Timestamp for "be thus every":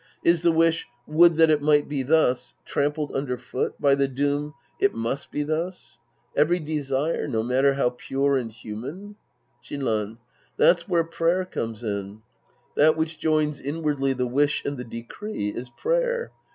5.29-6.57